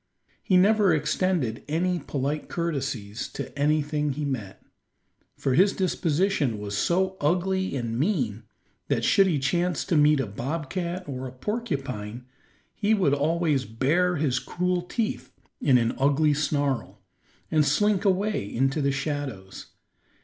He 0.41 0.57
never 0.57 0.91
extended 0.95 1.63
any 1.67 1.99
polite 1.99 2.49
courtesies 2.49 3.27
to 3.33 3.55
anything 3.55 4.13
he 4.13 4.25
met, 4.25 4.63
for 5.37 5.53
his 5.53 5.73
disposition 5.73 6.57
was 6.57 6.75
so 6.75 7.17
ugly 7.21 7.75
and 7.75 7.99
mean 7.99 8.41
that 8.87 9.03
should 9.05 9.27
he 9.27 9.37
chance 9.37 9.85
to 9.85 9.95
meet 9.95 10.19
a 10.19 10.25
bobcat 10.25 11.07
or 11.07 11.27
a 11.27 11.31
porcupine, 11.31 12.25
he 12.73 12.95
would 12.95 13.13
always 13.13 13.65
bare 13.65 14.15
his 14.15 14.39
cruel 14.39 14.81
teeth 14.81 15.31
in 15.61 15.77
an 15.77 15.93
ugly 15.99 16.33
snarl, 16.33 17.03
and 17.51 17.63
slink 17.63 18.03
away 18.03 18.51
into 18.51 18.81
the 18.81 18.91
shadows. 18.91 19.67